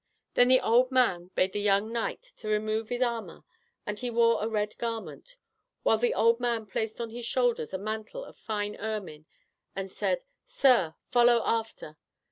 Then 0.33 0.47
the 0.47 0.59
old 0.59 0.91
man 0.91 1.27
bade 1.35 1.53
the 1.53 1.61
young 1.61 1.93
knight 1.93 2.23
to 2.37 2.47
remove 2.47 2.89
his 2.89 3.03
armor, 3.03 3.43
and 3.85 3.99
he 3.99 4.09
wore 4.09 4.41
a 4.43 4.47
red 4.49 4.75
garment, 4.79 5.37
while 5.83 5.99
the 5.99 6.15
old 6.15 6.39
man 6.39 6.65
placed 6.65 6.99
on 6.99 7.11
his 7.11 7.23
shoulders 7.27 7.71
a 7.71 7.77
mantle 7.77 8.25
of 8.25 8.35
fine 8.35 8.75
ermine, 8.77 9.27
and 9.75 9.91
said, 9.91 10.23
"Sir, 10.47 10.95
follow 11.11 11.43
after." 11.45 11.97